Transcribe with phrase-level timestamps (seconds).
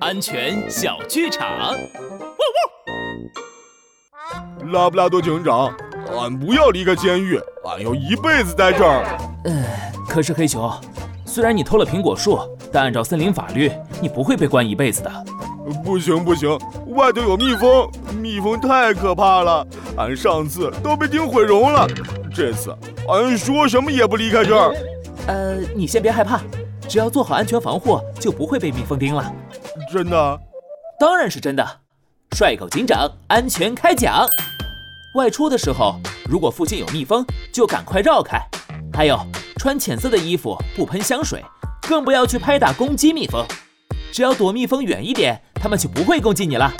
[0.00, 1.48] 安全小剧场。
[1.48, 1.76] 汪
[4.60, 4.72] 汪！
[4.72, 5.74] 拉布拉多警长，
[6.18, 9.04] 俺不要离开监狱，俺要一辈子在这儿。
[9.44, 9.64] 嗯，
[10.08, 10.70] 可是黑熊，
[11.24, 12.38] 虽然你偷了苹果树，
[12.72, 13.70] 但按照森林法律，
[14.00, 15.10] 你不会被关一辈子的。
[15.82, 16.58] 不行不行，
[16.88, 17.90] 外头有蜜蜂，
[18.20, 19.66] 蜜蜂太可怕了，
[19.96, 21.86] 俺上次都被叮毁容了。
[22.34, 22.76] 这次
[23.08, 24.74] 俺说什么也不离开这儿。
[25.26, 26.40] 呃，你先别害怕，
[26.88, 29.32] 只要做好安全防护，就不会被蜜蜂叮了。
[29.92, 30.40] 真的？
[30.98, 31.80] 当然是真的。
[32.36, 34.26] 帅狗警长，安全开讲。
[35.16, 35.96] 外出的时候，
[36.28, 38.40] 如果附近有蜜蜂，就赶快绕开。
[38.92, 39.18] 还有，
[39.58, 41.44] 穿浅色的衣服，不喷香水，
[41.88, 43.44] 更不要去拍打攻击蜜蜂。
[44.12, 46.72] 只要躲蜜蜂远一点，它们就不会攻击你了。